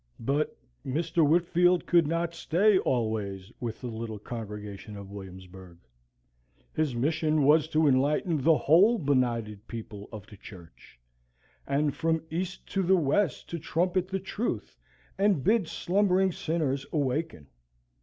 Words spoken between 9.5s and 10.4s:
people of the